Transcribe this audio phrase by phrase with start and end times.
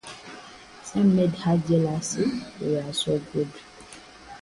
[0.83, 2.15] Some made her jealous,
[2.59, 3.49] they were so good.